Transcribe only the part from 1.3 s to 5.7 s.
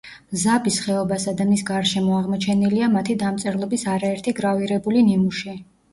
და მის გარშემო აღმოჩენილია მათი დამწერლობის არაერთი გრავირებული ნიმუში.